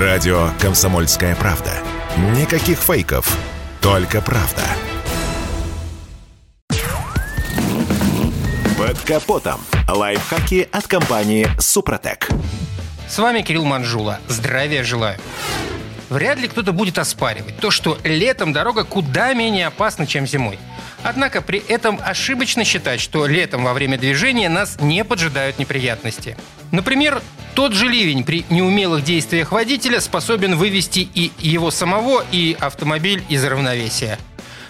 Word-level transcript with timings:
Радио 0.00 0.50
«Комсомольская 0.60 1.36
правда». 1.36 1.70
Никаких 2.36 2.78
фейков, 2.78 3.38
только 3.80 4.20
правда. 4.20 4.62
Под 8.76 8.98
капотом. 9.02 9.60
Лайфхаки 9.88 10.68
от 10.72 10.88
компании 10.88 11.46
«Супротек». 11.60 12.28
С 13.08 13.18
вами 13.18 13.42
Кирилл 13.42 13.64
Манжула. 13.66 14.18
Здравия 14.26 14.82
желаю. 14.82 15.20
Вряд 16.10 16.40
ли 16.40 16.48
кто-то 16.48 16.72
будет 16.72 16.98
оспаривать 16.98 17.58
то, 17.58 17.70
что 17.70 17.96
летом 18.02 18.52
дорога 18.52 18.82
куда 18.82 19.32
менее 19.32 19.68
опасна, 19.68 20.08
чем 20.08 20.26
зимой. 20.26 20.58
Однако 21.04 21.40
при 21.40 21.60
этом 21.68 22.00
ошибочно 22.04 22.64
считать, 22.64 23.00
что 23.00 23.28
летом 23.28 23.62
во 23.62 23.72
время 23.72 23.96
движения 23.96 24.48
нас 24.48 24.76
не 24.80 25.04
поджидают 25.04 25.60
неприятности. 25.60 26.36
Например, 26.72 27.22
тот 27.54 27.72
же 27.72 27.88
ливень 27.88 28.24
при 28.24 28.44
неумелых 28.50 29.04
действиях 29.04 29.52
водителя 29.52 30.00
способен 30.00 30.56
вывести 30.56 31.08
и 31.14 31.30
его 31.38 31.70
самого, 31.70 32.24
и 32.32 32.56
автомобиль 32.58 33.22
из 33.28 33.44
равновесия. 33.44 34.18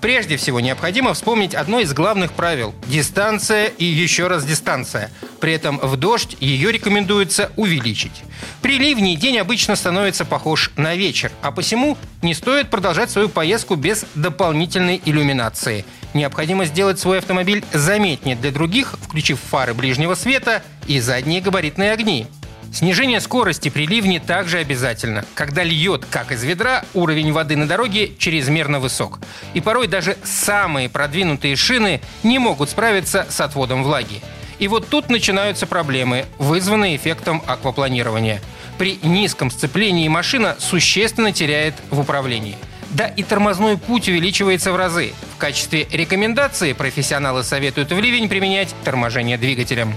Прежде 0.00 0.36
всего 0.36 0.60
необходимо 0.60 1.12
вспомнить 1.12 1.56
одно 1.56 1.80
из 1.80 1.92
главных 1.92 2.32
правил– 2.32 2.72
дистанция 2.86 3.66
и 3.66 3.84
еще 3.84 4.28
раз 4.28 4.44
дистанция. 4.44 5.10
При 5.40 5.52
этом 5.52 5.78
в 5.78 5.96
дождь 5.96 6.36
ее 6.38 6.70
рекомендуется 6.70 7.50
увеличить. 7.56 8.22
При 8.62 8.78
ливне 8.78 9.16
день 9.16 9.38
обычно 9.38 9.74
становится 9.74 10.24
похож 10.24 10.70
на 10.76 10.94
вечер, 10.94 11.32
а 11.42 11.50
посему 11.50 11.98
не 12.22 12.34
стоит 12.34 12.70
продолжать 12.70 13.10
свою 13.10 13.28
поездку 13.28 13.74
без 13.74 14.04
дополнительной 14.14 15.02
иллюминации. 15.04 15.84
Необходимо 16.14 16.64
сделать 16.64 17.00
свой 17.00 17.18
автомобиль 17.18 17.64
заметнее 17.72 18.36
для 18.36 18.52
других, 18.52 18.94
включив 19.02 19.40
фары 19.40 19.74
ближнего 19.74 20.14
света 20.14 20.62
и 20.86 21.00
задние 21.00 21.40
габаритные 21.40 21.90
огни. 21.90 22.28
Снижение 22.72 23.20
скорости 23.20 23.70
при 23.70 23.86
ливне 23.86 24.20
также 24.20 24.58
обязательно. 24.58 25.24
Когда 25.34 25.62
льет, 25.62 26.04
как 26.10 26.32
из 26.32 26.44
ведра, 26.44 26.84
уровень 26.94 27.32
воды 27.32 27.56
на 27.56 27.66
дороге 27.66 28.12
чрезмерно 28.18 28.78
высок. 28.78 29.18
И 29.54 29.60
порой 29.60 29.88
даже 29.88 30.16
самые 30.22 30.88
продвинутые 30.88 31.56
шины 31.56 32.00
не 32.22 32.38
могут 32.38 32.70
справиться 32.70 33.26
с 33.28 33.40
отводом 33.40 33.82
влаги. 33.82 34.20
И 34.58 34.68
вот 34.68 34.88
тут 34.88 35.08
начинаются 35.08 35.66
проблемы, 35.66 36.26
вызванные 36.38 36.96
эффектом 36.96 37.42
аквапланирования. 37.46 38.40
При 38.76 38.98
низком 39.02 39.50
сцеплении 39.50 40.08
машина 40.08 40.56
существенно 40.58 41.32
теряет 41.32 41.74
в 41.90 42.00
управлении. 42.00 42.56
Да 42.90 43.06
и 43.06 43.22
тормозной 43.22 43.76
путь 43.76 44.08
увеличивается 44.08 44.72
в 44.72 44.76
разы. 44.76 45.12
В 45.34 45.38
качестве 45.38 45.86
рекомендации 45.90 46.72
профессионалы 46.72 47.44
советуют 47.44 47.92
в 47.92 48.00
ливень 48.00 48.28
применять 48.28 48.74
торможение 48.84 49.36
двигателем. 49.36 49.94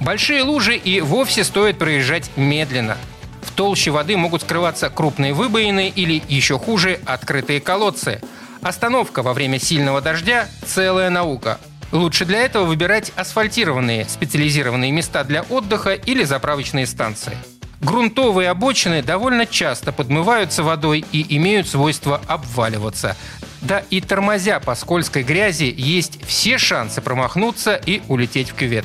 Большие 0.00 0.42
лужи 0.42 0.76
и 0.76 1.00
вовсе 1.00 1.44
стоит 1.44 1.78
проезжать 1.78 2.30
медленно. 2.36 2.96
В 3.42 3.50
толще 3.52 3.90
воды 3.90 4.16
могут 4.16 4.42
скрываться 4.42 4.90
крупные 4.90 5.34
выбоины 5.34 5.92
или, 5.94 6.22
еще 6.28 6.58
хуже, 6.58 7.00
открытые 7.04 7.60
колодцы. 7.60 8.20
Остановка 8.62 9.22
во 9.22 9.32
время 9.32 9.58
сильного 9.58 10.00
дождя– 10.00 10.48
целая 10.66 11.10
наука. 11.10 11.58
Лучше 11.90 12.24
для 12.24 12.40
этого 12.44 12.64
выбирать 12.64 13.12
асфальтированные 13.16 14.04
специализированные 14.04 14.92
места 14.92 15.24
для 15.24 15.42
отдыха 15.42 15.94
или 15.94 16.22
заправочные 16.24 16.86
станции. 16.86 17.36
Грунтовые 17.80 18.50
обочины 18.50 19.02
довольно 19.02 19.46
часто 19.46 19.92
подмываются 19.92 20.62
водой 20.62 21.04
и 21.12 21.36
имеют 21.36 21.68
свойство 21.68 22.20
обваливаться. 22.26 23.16
Да 23.62 23.82
и 23.90 24.00
тормозя 24.00 24.60
по 24.60 24.74
скользкой 24.74 25.22
грязи 25.22 25.72
есть 25.76 26.18
все 26.26 26.58
шансы 26.58 27.00
промахнуться 27.00 27.74
и 27.74 28.02
улететь 28.08 28.50
в 28.50 28.54
кювет. 28.54 28.84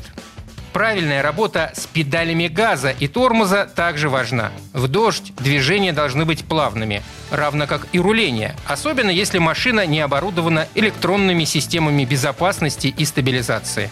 Правильная 0.73 1.21
работа 1.21 1.71
с 1.75 1.85
педалями 1.85 2.47
газа 2.47 2.89
и 2.89 3.07
тормоза 3.07 3.67
также 3.67 4.09
важна. 4.09 4.51
В 4.73 4.87
дождь 4.87 5.31
движения 5.37 5.93
должны 5.93 6.25
быть 6.25 6.43
плавными, 6.45 7.03
равно 7.29 7.67
как 7.67 7.87
и 7.91 7.99
руление, 7.99 8.55
особенно 8.65 9.11
если 9.11 9.37
машина 9.37 9.85
не 9.85 9.99
оборудована 9.99 10.67
электронными 10.73 11.43
системами 11.43 12.05
безопасности 12.05 12.87
и 12.87 13.05
стабилизации. 13.05 13.91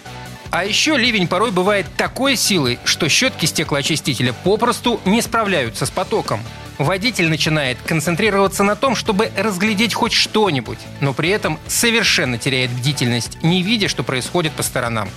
А 0.50 0.66
еще 0.66 0.98
ливень 0.98 1.28
порой 1.28 1.52
бывает 1.52 1.86
такой 1.98 2.36
силой, 2.36 2.80
что 2.84 3.08
щетки 3.08 3.46
стеклоочистителя 3.46 4.34
попросту 4.34 5.00
не 5.06 5.22
справляются 5.22 5.86
с 5.86 5.92
потоком. 5.92 6.42
Водитель 6.80 7.30
начинает 7.30 7.78
концентрироваться 7.86 8.64
на 8.64 8.76
том, 8.76 8.96
чтобы 8.96 9.32
разглядеть 9.38 9.94
хоть 9.94 10.14
что-нибудь, 10.14 10.80
но 11.00 11.14
при 11.14 11.30
этом 11.30 11.60
совершенно 11.68 12.40
теряет 12.40 12.72
бдительность, 12.72 13.38
не 13.44 13.62
видя, 13.62 13.88
что 13.88 14.02
происходит 14.02 14.54
по 14.54 14.64
сторонам. 14.64 15.08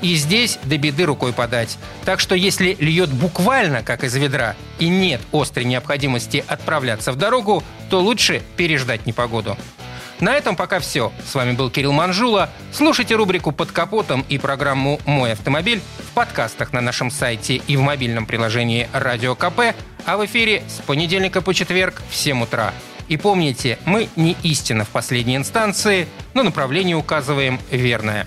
И 0.00 0.14
здесь 0.14 0.58
до 0.64 0.78
беды 0.78 1.04
рукой 1.04 1.32
подать. 1.32 1.76
Так 2.04 2.20
что 2.20 2.34
если 2.34 2.76
льет 2.78 3.10
буквально, 3.10 3.82
как 3.82 4.04
из 4.04 4.14
ведра, 4.14 4.54
и 4.78 4.88
нет 4.88 5.20
острой 5.32 5.64
необходимости 5.64 6.44
отправляться 6.46 7.12
в 7.12 7.16
дорогу, 7.16 7.64
то 7.90 8.00
лучше 8.00 8.42
переждать 8.56 9.06
непогоду. 9.06 9.56
На 10.20 10.34
этом 10.34 10.56
пока 10.56 10.80
все. 10.80 11.12
С 11.24 11.34
вами 11.34 11.52
был 11.52 11.70
Кирилл 11.70 11.92
Манжула. 11.92 12.50
Слушайте 12.72 13.14
рубрику 13.14 13.52
«Под 13.52 13.70
капотом» 13.70 14.24
и 14.28 14.36
программу 14.38 15.00
«Мой 15.06 15.32
автомобиль» 15.32 15.80
в 15.98 16.12
подкастах 16.12 16.72
на 16.72 16.80
нашем 16.80 17.10
сайте 17.10 17.56
и 17.56 17.76
в 17.76 17.80
мобильном 17.82 18.26
приложении 18.26 18.88
«Радио 18.92 19.36
КП», 19.36 19.76
а 20.04 20.16
в 20.16 20.26
эфире 20.26 20.64
с 20.68 20.82
понедельника 20.82 21.40
по 21.40 21.54
четверг 21.54 22.02
в 22.10 22.16
7 22.16 22.42
утра. 22.42 22.72
И 23.06 23.16
помните, 23.16 23.78
мы 23.84 24.08
не 24.16 24.36
истина 24.42 24.84
в 24.84 24.88
последней 24.88 25.36
инстанции, 25.36 26.08
но 26.34 26.42
направление 26.42 26.96
указываем 26.96 27.60
верное. 27.70 28.26